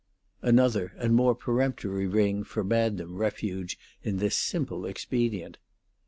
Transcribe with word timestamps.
Another 0.41 0.93
and 0.97 1.13
more 1.13 1.35
peremptory 1.35 2.07
ring 2.07 2.43
forbade 2.43 2.97
them 2.97 3.17
refuge 3.17 3.77
in 4.01 4.17
this 4.17 4.35
simple 4.35 4.83
expedient. 4.87 5.59